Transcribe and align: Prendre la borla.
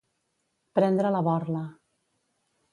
Prendre 0.79 1.13
la 1.17 1.23
borla. 1.29 1.63